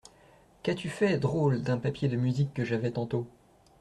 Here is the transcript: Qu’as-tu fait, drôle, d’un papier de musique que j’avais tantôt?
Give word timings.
Qu’as-tu 0.63 0.89
fait, 0.89 1.19
drôle, 1.19 1.61
d’un 1.61 1.77
papier 1.77 2.07
de 2.09 2.15
musique 2.17 2.55
que 2.55 2.65
j’avais 2.65 2.89
tantôt? 2.89 3.27